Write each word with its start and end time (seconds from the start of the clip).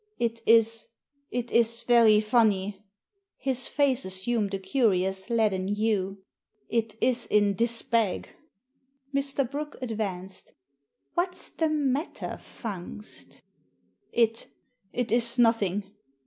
"It 0.17 0.41
is— 0.47 0.87
it 1.39 1.51
is 1.51 1.83
very 1.83 2.19
funny." 2.21 2.87
His 3.37 3.67
face 3.67 4.03
assumed 4.03 4.51
a 4.55 4.57
curious 4.57 5.29
leaden 5.29 5.67
hue." 5.67 6.23
It 6.69 6.95
is 6.99 7.27
in 7.27 7.53
this 7.53 7.83
bag." 7.83 8.27
Mr. 9.13 9.47
Brooke 9.47 9.75
advanced." 9.79 10.53
What's 11.13 11.51
the 11.51 11.69
matter, 11.69 12.39
Fungst?"" 12.41 13.41
It— 14.11 14.47
it 14.91 15.11
is 15.11 15.37
nothing. 15.37 15.83